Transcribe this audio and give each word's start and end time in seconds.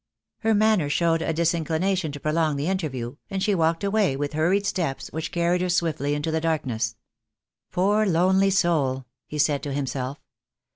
Her 0.39 0.55
manner 0.55 0.89
showed 0.89 1.21
a 1.21 1.31
disinclination 1.31 2.11
to 2.13 2.19
prolong 2.19 2.55
the 2.55 2.65
interview, 2.65 3.17
and 3.29 3.43
she 3.43 3.53
walked 3.53 3.83
away 3.83 4.15
with 4.17 4.33
hurried 4.33 4.65
steps 4.65 5.09
which 5.09 5.31
carried 5.31 5.61
her 5.61 5.69
swiftly 5.69 6.15
into 6.15 6.31
the 6.31 6.41
darkness. 6.41 6.95
"Poor 7.71 8.07
lonely 8.07 8.49
soul," 8.49 9.05
he 9.27 9.37
said 9.37 9.61
to 9.61 9.71
himself. 9.73 10.19